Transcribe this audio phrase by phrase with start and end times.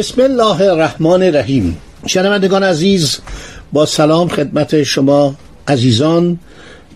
[0.00, 1.76] بسم الله الرحمن الرحیم.
[2.06, 3.18] شنوندگان عزیز
[3.72, 5.34] با سلام خدمت شما
[5.68, 6.38] عزیزان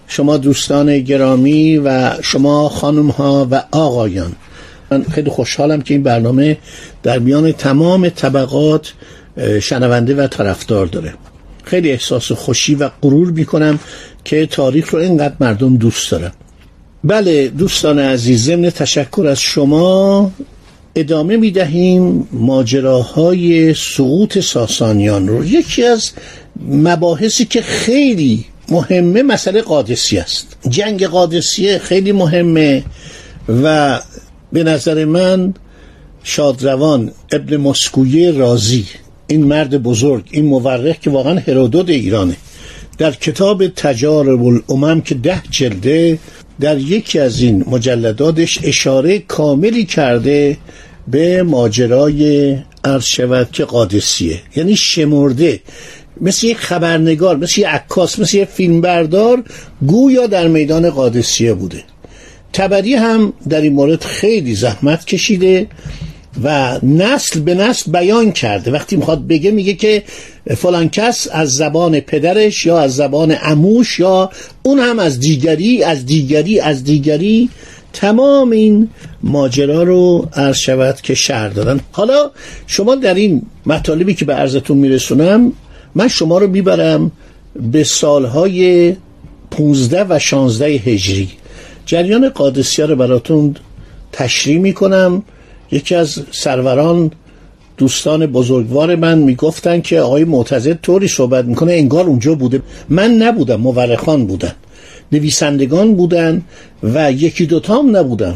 [0.08, 4.32] شما دوستان گرامی و شما خانم ها و آقایان.
[4.90, 6.56] من خیلی خوشحالم که این برنامه
[7.02, 8.92] در میان تمام طبقات
[9.62, 11.14] شنونده و طرفدار داره.
[11.64, 13.78] خیلی احساس خوشی و غرور می‌کنم
[14.24, 16.32] که تاریخ رو اینقدر مردم دوست دارن.
[17.04, 20.30] بله دوستان عزیز ضمن تشکر از شما
[20.96, 25.44] ادامه می دهیم ماجراهای سقوط ساسانیان رو.
[25.44, 26.10] یکی از
[26.68, 30.56] مباحثی که خیلی مهمه مسئله قادسی است.
[30.68, 32.84] جنگ قادسیه خیلی مهمه
[33.62, 34.00] و
[34.52, 35.54] به نظر من
[36.22, 38.86] شادروان ابن مسکویه رازی
[39.26, 42.36] این مرد بزرگ این مورخ که واقعا هرودوت ایرانه
[42.98, 46.18] در کتاب تجارب الامم که ده جلده
[46.60, 50.56] در یکی از این مجلداتش اشاره کاملی کرده
[51.08, 54.40] به ماجرای عرض شود که قادسیه.
[54.56, 55.60] یعنی شمرده.
[56.20, 59.42] مثل یک خبرنگار مثل یک عکاس مثل یک فیلمبردار
[59.86, 61.82] گویا در میدان قادسیه بوده.
[62.52, 65.66] تبری هم در این مورد خیلی زحمت کشیده
[66.42, 68.70] و نسل به نسل بیان کرده.
[68.70, 70.02] وقتی می‌خواد بگه میگه که
[70.46, 74.30] فلان کس از زبان پدرش یا از زبان اموش یا
[74.62, 77.48] اون هم از دیگری از دیگری از دیگری.
[77.92, 78.88] تمام این
[79.22, 81.80] ماجرا رو عرض شود که شهر دادن.
[81.92, 82.30] حالا
[82.66, 85.52] شما در این مطالبی که به عرضتون میرسونم
[85.94, 87.12] من شما رو می‌برم
[87.72, 88.94] به سالهای
[89.50, 91.28] 15 و 16 هجری.
[91.86, 93.56] جریان قادسیه رو براتون
[94.12, 95.22] تشریح می‌کنم.
[95.72, 97.10] یکی از سروران
[97.76, 102.62] دوستان بزرگوار من می‌گفتن که آقای معتزد طوری صحبت می‌کنه انگار اونجا بوده.
[102.88, 104.52] من نبودم مورخان بودن.
[105.12, 106.42] نویسندگان بودن
[106.82, 108.34] و یکی دوتا هم نبودن.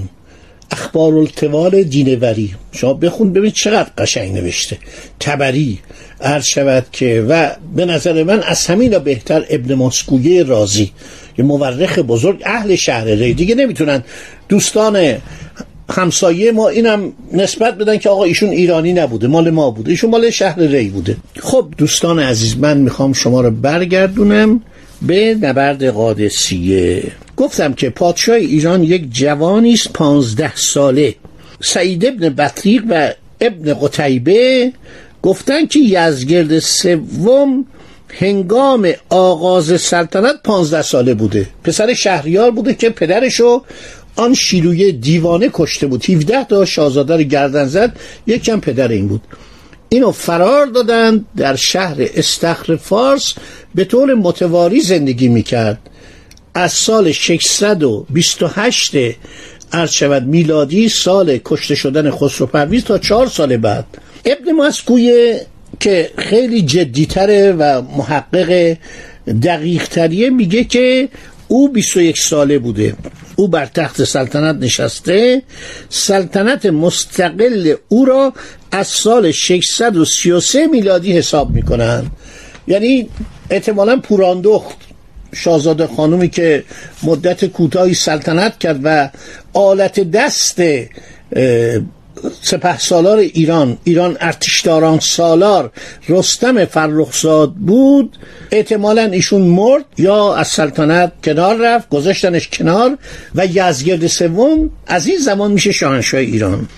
[0.70, 2.54] اخبار التوال دینوری.
[2.72, 4.78] شما بخون ببین چقدر قشنگ نوشته.
[5.20, 5.78] تبری
[6.20, 10.90] عرض شود که و به نظر من از همین بهتر ابن مسکویه رازی.
[11.38, 13.34] یه مورخ بزرگ اهل شهر ری.
[13.34, 14.04] دیگه نمی‌تونن.
[14.48, 15.16] دوستان
[15.90, 20.30] همسایه ما اینم نسبت بدن که آقا ایشون ایرانی نبوده مال ما بوده ایشون مال
[20.30, 21.16] شهر ری بوده.
[21.40, 24.62] خب دوستان عزیز من می‌خوام شما رو برگردونم
[25.02, 27.02] به نبرد قادسیه.
[27.36, 31.14] گفتم که پادشاه ایران یک جوانی است پانزده ساله.
[31.60, 34.72] سعید ابن بطریق و ابن قتیبه
[35.22, 37.64] گفتن که یزگرد سوم
[38.18, 41.46] هنگام آغاز سلطنت پانزده ساله بوده.
[41.64, 43.62] پسر شهریار بوده که پدرشو
[44.18, 46.10] آن شیروی دیوانه کشته بود.
[46.10, 47.96] 17 تا شاهزاده رو گردن زد.
[48.26, 49.22] یکم پدر این بود.
[49.88, 53.34] اینو فرار دادن در شهر استخر فارس.
[53.74, 55.78] به طور متواری زندگی می‌کرد.
[56.54, 58.92] از سال 628
[59.72, 63.84] عرض شود میلادی سال کشته شدن خسرو پرویز تا چهار سال بعد.
[64.24, 65.46] ابن مسکویه
[65.80, 68.76] که خیلی جدیتره و محقق
[69.42, 71.08] دقیق تریه میگه که
[71.48, 72.94] او 21 ساله بوده.
[73.38, 75.42] او بر تخت سلطنت نشسته
[75.88, 78.32] سلطنت مستقل او را
[78.70, 82.10] از سال 633 میلادی حساب می‌کنن.
[82.66, 83.08] یعنی
[83.50, 84.76] احتمالا پوراندخت
[85.34, 86.64] شاهزاده خانومی که
[87.02, 89.10] مدت کوتاهی سلطنت کرد و
[89.52, 90.60] آلت دست
[92.42, 95.70] سپه سالار ایران ایران ارتشداران سالار
[96.08, 98.16] رستم فرخزاد بود.
[98.50, 102.98] احتمالا ایشون مرد یا از سلطنت کنار رفت گذاشتنش کنار
[103.34, 106.68] و یزگرد سوم از این زمان میشه شاهنشاه ایران.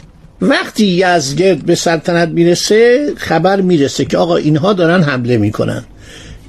[0.41, 5.85] وقتی یزگرد به سلطنت می‌رسه خبر می‌رسه که آقا اینها دارن حمله می‌کنن.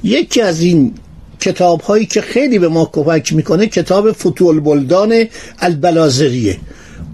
[0.04, 0.94] یکی از این
[1.40, 5.26] کتاب هایی که خیلی به ما کمک می‌کنه کتاب فتول بلدان
[5.60, 6.58] البلازریه.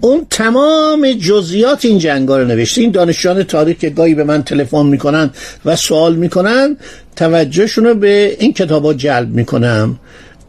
[0.00, 2.80] اون تمام جزئیات این جنگا رو نوشته.
[2.80, 5.30] این دانشجویان تاریخ که گاهی به من تلفن می‌کنن
[5.64, 6.76] و سوال می‌کنن
[7.16, 9.98] توجهشون رو به این کتابا جلب می‌کنم.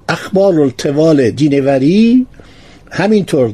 [0.09, 2.25] اخبار التوال دینوری
[2.91, 3.53] همینطور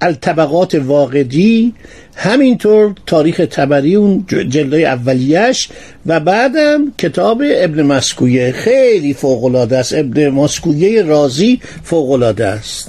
[0.00, 1.74] الطبقات واقعی
[2.16, 5.68] همینطور تاریخ تبری اون جلدای اولیش
[6.06, 8.52] و بعدم کتاب ابن مسکویه.
[8.52, 9.94] خیلی فوقلاده است.
[9.94, 12.88] ابن مسکویه رازی فوقلاده است.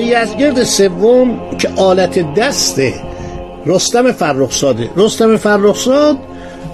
[0.00, 2.94] به یزگرد سوم که آلت دسته
[3.66, 4.90] رستم فرخزاده.
[4.96, 6.16] رستم فرخزاد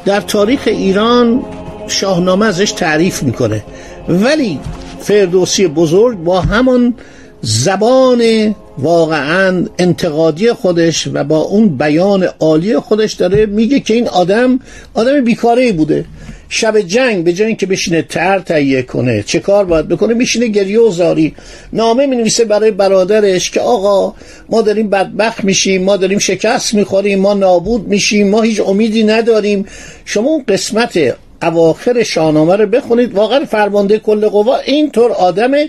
[0.05, 1.45] در تاریخ ایران
[1.89, 3.65] شاهنامه ازش تعریف می‌کنه.
[4.09, 4.61] ولی
[5.01, 6.95] فردوسی بزرگ با همان
[7.43, 14.61] زبان واقعا انتقادی خودش و با اون بیان عالی خودش داره میگه که این آدم
[14.95, 16.05] آدم بیکاره بوده.
[16.49, 20.81] شب جنگ به جای اینکه بشینه تر تهیه کنه چه کار باید بکنه؟ میشینه گریه
[20.81, 21.35] و زاری.
[21.73, 24.15] نامه می نویسه برای برادرش که آقا
[24.49, 29.67] ما داریم بدبخت میشیم ما داریم شکست می‌خوریم ما نابود میشیم ما هیچ امیدی نداریم.
[30.05, 33.15] شما اون قسمت اواخر شاهنامه رو بخونید.
[33.15, 35.69] واقعا فرمانده کل قوا اینطور آدمه.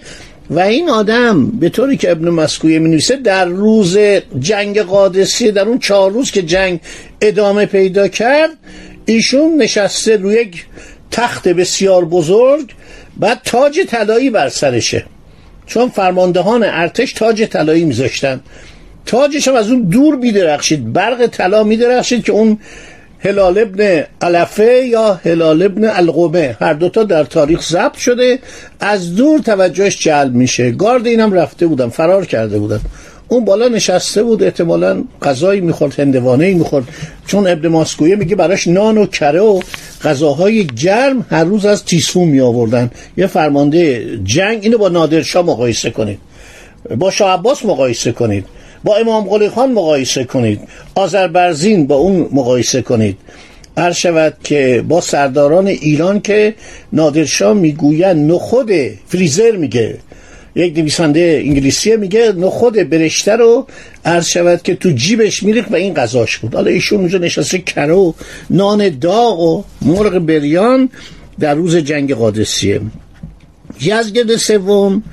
[0.50, 3.98] و این آدم به طوری که ابن مسکویه می نویسه در روز
[4.40, 6.80] جنگ قادسیه در اون چهار روز که جنگ
[7.22, 8.50] ادامه پیدا کرد
[9.10, 10.66] ایشون نشسته روی یک
[11.12, 12.72] تخت بسیار بزرگ
[13.18, 15.06] بعد تاج طلایی بر سرشه.
[15.66, 18.40] چون فرماندهان ارتش تاج طلایی میذاشتن.
[19.06, 20.94] تاجش هم از اون دور میدرخشید.
[20.94, 22.60] برق طلا میدرخشید که اون
[23.20, 26.58] هلال ابن علفه یا هلال ابن القمه.
[26.62, 28.40] هر دوتا در تاریخ ضبط شده.
[28.80, 30.72] از دور توجهش جلب میشه.
[30.72, 31.90] گارد اینم رفته بودن.
[31.90, 32.80] فرار کرده بودن.
[33.28, 36.86] اون بالا نشسته بود احتمالا غذایی می‌خورد هندوانه می‌خورد.
[37.28, 39.62] چون ابن ماسکویه میگه براش نان و کره و
[40.04, 45.90] غذاهای گرم هر روز از تیسفون می آوردن یه فرمانده جنگ اینو با نادرشاه مقایسه
[45.90, 46.20] کنید.
[46.98, 48.46] با شاه عباس مقایسه کنید.
[48.84, 50.60] با امام قلی خان مقایسه کنید.
[50.96, 53.18] آذربرزین با اون مقایسه کنید.
[53.78, 56.56] هر شود که با سرداران ایران که
[56.94, 58.72] نادرشاه می‌گویند نخود
[59.08, 59.98] فریزر میگه.
[60.58, 63.68] یک نویسنده انگلیسی میگه نخود برشته رو
[64.06, 66.56] عرض شود که تو جیبش میریخت و این غذاش بود.
[66.56, 68.16] حالا ایشون اونجا نشسته کرو
[68.50, 70.90] نان داغ و مرغ بریان
[71.40, 72.82] در روز جنگ قادسیه.
[73.82, 75.04] یزگرد سوم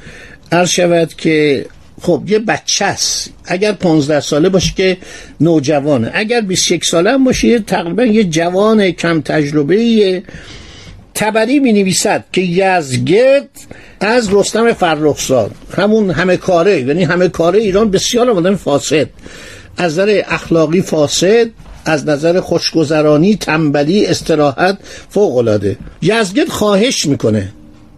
[0.53, 1.67] عرض شود که
[2.03, 3.31] خب یه بچه است.
[3.45, 4.97] اگر 15 ساله باشه که
[5.41, 6.11] نوجوانه.
[6.15, 10.23] اگر 21 ساله هم باشه تقریبا یه جوان کم تجربه
[11.15, 13.49] تبری می نویسد که یزگرد
[14.01, 15.51] از رستم فرخزاد.
[15.77, 19.09] همون همه کاره یعنی همه کاره ایران بسیار آمدن فاسد.
[19.77, 21.47] از نظر اخلاقی فاسد
[21.85, 24.79] از نظر خوشگذرانی تنبلی استراحت
[25.11, 27.53] فوق العاده یزگرد خواهش می‌کنه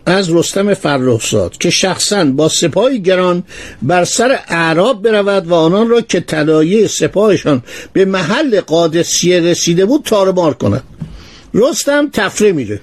[0.06, 3.42] از رستم فرخزاد که شخصا با سپاهی گران
[3.82, 10.02] بر سر اعراب برود و آنان را که طلایه سپاهشان به محل قادسیه رسیده بود
[10.04, 10.82] تارمار کند.
[11.54, 12.80] رستم تفره میره.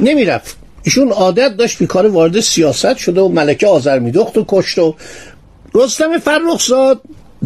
[0.00, 0.56] نمی‌رفت.
[0.82, 4.94] ایشون عادت داشت بیکار وارد سیاست شده و ملکه آذر میدخت و کشت و
[5.74, 7.00] رستم فرخزاد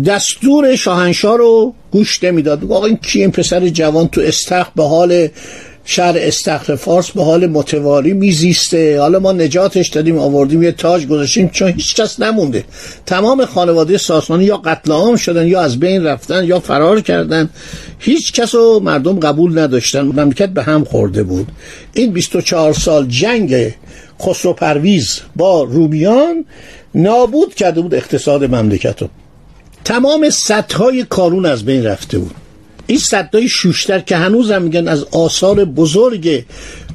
[0.07, 2.73] دستور شاهنشاه رو گوش نمی‌داد.
[2.73, 5.29] آقا این کی این پسر جوان تو استخ به حال
[5.93, 9.01] شهر استخر فارس به حال متواری میزیسته.
[9.01, 12.65] حالا ما نجاتش دادیم آوردیم یه تاج گذاشتیم چون هیچ کس نمونده.
[13.07, 17.51] تمام خانواده ساسانی یا قتل عام شدن یا از بین رفتن یا فرار کردن.
[17.99, 20.01] هیچ کس رو مردم قبول نداشتن.
[20.01, 21.49] مملکت به هم خورده بود.
[21.95, 23.75] این 24 سال جنگ
[24.23, 26.45] خسرو پرویز با رومیان
[26.95, 29.09] نابود کرده بود اقتصاد مملکت رو.
[29.85, 32.35] تمام سطح کارون از بین رفته بود.
[32.91, 36.45] این صدای شوشتر که هنوز هم میگن از آثار بزرگ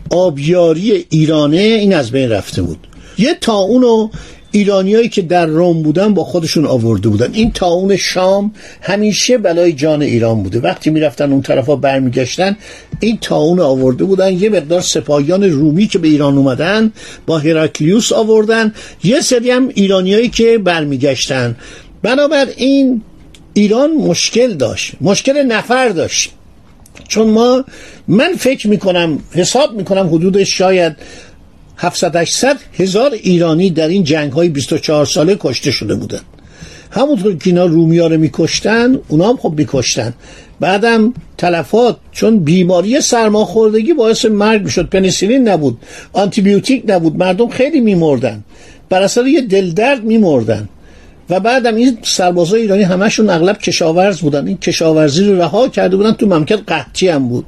[0.10, 2.88] آبیاری ایرانه این از بین رفته بود.
[3.18, 4.10] یه تاون و
[4.52, 7.34] ایرانیایی که در روم بودن با خودشون آورده بودن.
[7.34, 10.60] این تاون شام همیشه بلای جان ایران بوده.
[10.60, 12.58] وقتی می‌رفتن اون طرفا برمیگشتن
[13.00, 14.34] این تاون آورده بودن.
[14.34, 16.92] یه مقدار سپاهیان رومی که به ایران اومدن
[17.26, 18.74] با هراکلیوس آوردن.
[19.04, 21.56] یه سری هم ایرانیایی که برمیگشتن.
[22.02, 23.02] بنابراین
[23.58, 26.32] ایران مشکل داشت مشکل نفر داشت.
[27.08, 27.66] چون ما
[28.08, 30.94] من فکر می‌کنم حساب می‌کنم حدود شاید
[31.78, 36.22] 700 800 هزار ایرانی در این جنگ های 24 ساله کشته شده بودن.
[36.92, 40.14] همونطور که اینا رومیا رو میکشتن اونا هم خب میکشتن.
[40.60, 44.90] بعدم تلفات چون بیماری سرماخوردگی باعث مرگ می‌شد.
[44.90, 45.78] پنیسیلین نبود
[46.14, 48.44] آنتیبیوتیک نبود مردم خیلی میمردن.
[48.90, 50.70] بر اثر یه دلدرد میمردن.
[51.30, 54.48] و بعدم این سربازای ایرانی همشون اغلب کشاورز بودن.
[54.48, 57.46] این کشاورزی رو رها کرده بودن تو مملکت قحطی هم بود.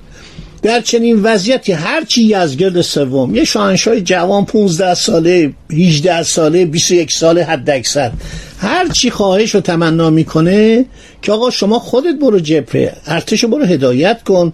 [0.62, 7.43] در چنین وضعیتی هرچی یزگرد سوم یه شاهنشاه جوان 15 ساله 18 ساله 21 ساله
[7.43, 8.12] حد اکثر
[8.60, 10.86] هر چی خواهش و تمنا می‌کنه
[11.22, 14.53] که آقا شما خودت برو جبهه ارتش برو هدایت کن.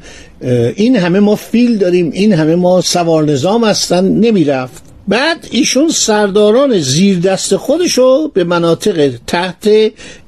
[0.76, 4.93] این همه ما فیل داریم این همه ما سوار نظام هستن نمی‌رفت.
[5.08, 9.70] بعد ایشون سرداران زیر دست خودشو به مناطق تحت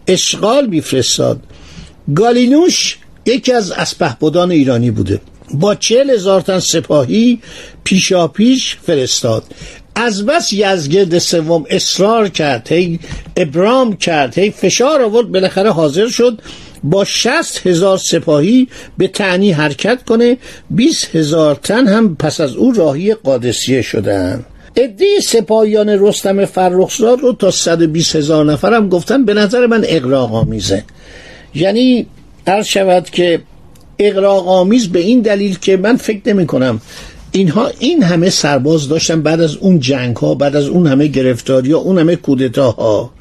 [0.08, 1.40] اشغال میفرستاد.
[2.16, 5.22] گالینوش یکی از اسپهبدان ایرانی بوده.
[5.54, 7.40] با چهل هزار تن سپاهی
[7.84, 9.44] پیشا پیش فرستاد.
[9.96, 13.00] از بس یزگرد سوم اصرار کرد هی
[13.38, 16.42] ابرام کرد هی فشار آورد بالاخره حاضر شد
[16.84, 18.68] با شست هزار سپاهی
[18.98, 20.38] به تعنی حرکت کنه.
[20.70, 24.46] 20 هزار تن هم پس از او راهی قادسیه شدن.
[24.78, 30.36] عده سپاهیان رستم فرخزاد رو تا 120 هزار نفر هم گفتن به نظر من اقراق
[30.36, 30.84] آمیزه
[31.56, 32.08] یعنی
[32.48, 33.42] عرض شود که
[34.00, 36.82] اقراق آمیز به این دلیل که من فکر نمی کنم
[37.32, 41.72] اینها این همه سرباز داشتن بعد از اون جنگ ها بعد از اون همه گرفتاری
[41.72, 43.12] ها اون همه کودتاها.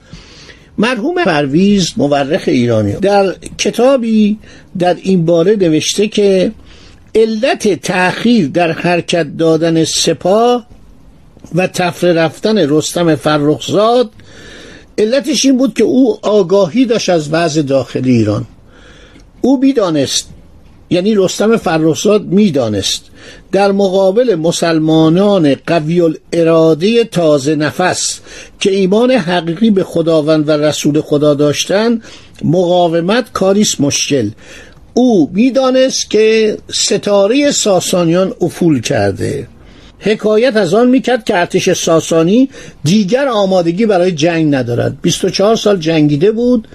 [0.78, 4.38] مرحوم پرویز مورخ ایرانی در کتابی
[4.78, 6.52] در این باره نوشته که
[7.14, 10.66] علت تأخیر در حرکت دادن سپاه
[11.54, 14.10] و تفره رفتن رستم فرخزاد
[14.98, 18.46] علتش این بود که او آگاهی داشت از وضع داخلی ایران.
[19.40, 20.28] او بیدانست
[20.90, 23.04] یعنی رستم فرخزاد می‌دانست.
[23.52, 28.20] در مقابل مسلمانان قوی اراده تازه نفس
[28.60, 32.02] که ایمان حقیقی به خداوند و رسول خدا داشتن
[32.44, 34.30] مقاومت کاریست مشکل.
[34.94, 39.48] او می‌دانست که ستاره ساسانیان افول کرده.
[40.04, 42.48] حکایت از آن می‌کرد که ارتش ساسانی
[42.84, 44.96] دیگر آمادگی برای جنگ ندارد.
[45.02, 46.68] 24 سال جنگیده بود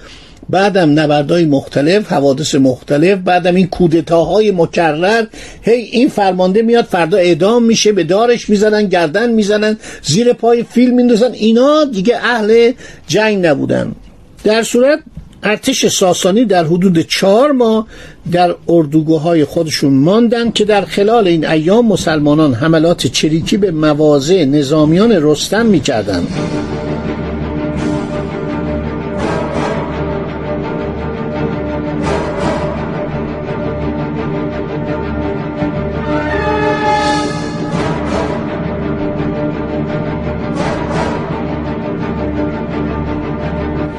[0.50, 5.26] بعدم نبردهای مختلف حوادث مختلف بعدم این کودتاهای مکرر.
[5.62, 10.96] هی این فرمانده میاد فردا اعدام میشه به دارش می‌زنن گردن می‌زنن زیر پای فیلم
[10.96, 11.32] میندازن.
[11.32, 12.72] اینا دیگه اهل
[13.08, 13.96] جنگ نبودن.
[14.44, 15.00] در صورت
[15.44, 17.88] ارتش ساسانی در حدود چهار ماه
[18.32, 25.12] در اردوگاه خودشون ماندن که در خلال این ایام مسلمانان حملات چریکی به مواضع نظامیان
[25.12, 26.28] رستم می‌کردند.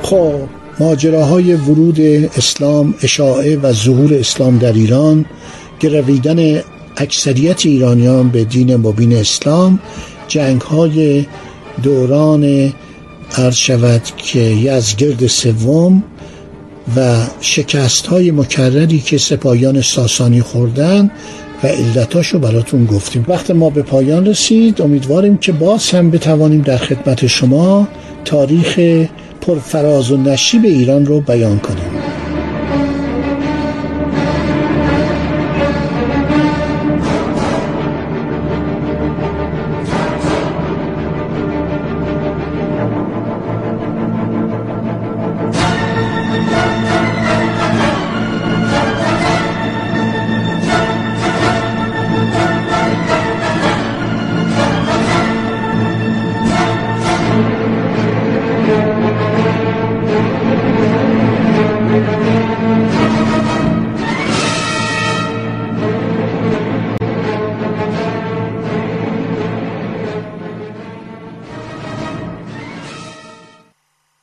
[0.02, 2.00] خب ماجراهای ورود
[2.36, 5.24] اسلام اشاعه و ظهور اسلام در ایران
[5.80, 6.60] گرویدن
[6.96, 9.78] اکثریت ایرانیان به دین مبین اسلام
[10.28, 11.26] جنگ های
[11.82, 12.72] دوران
[13.36, 16.02] عرض شود که یزگرد سوم
[16.96, 21.10] و شکست های مکرری که سپاهیان ساسانی خوردن
[21.62, 23.24] و علتاشو براتون گفتیم.
[23.28, 24.82] وقت ما به پایان رسید.
[24.82, 27.88] امیدواریم که باز هم بتوانیم در خدمت شما
[28.24, 28.80] تاریخ
[29.40, 31.99] پرفراز و نشیب ایران رو بیان کنیم.